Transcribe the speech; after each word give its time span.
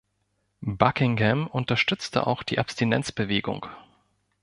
Buckingham 0.61 1.45
unterstützte 1.45 2.25
auch 2.25 2.41
die 2.41 2.57
Abstinenzbewegung. 2.57 3.67